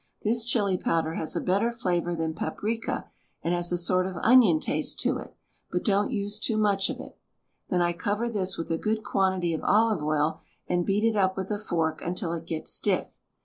[0.23, 3.07] This Chili powder has a better flavor than paprika,
[3.43, 5.35] and has a sort of onion taste to it,
[5.69, 7.19] but don't use too much of it.
[7.69, 11.37] Then I cover this with a good quantity of olive oil and beat it up
[11.37, 13.19] with a fork until it gets stiff.